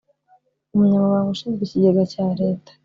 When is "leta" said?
2.41-2.71